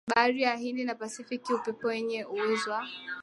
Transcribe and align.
Bahari 0.15 0.45
Hindi 0.57 0.83
na 0.85 0.95
Pasifiki 0.95 1.53
upepo 1.53 1.87
wenye 1.87 2.25
uwezo 2.25 2.71
wa 2.71 2.83